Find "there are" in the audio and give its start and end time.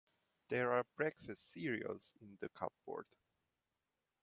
0.49-0.87